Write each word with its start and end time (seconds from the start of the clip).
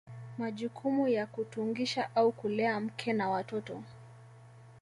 Majukumu 0.37 1.07
ya 1.07 1.27
kutungisha 1.27 2.15
au 2.15 2.31
kulea 2.31 2.79
mke 2.79 3.13
na 3.13 3.29
watoto 3.29 3.83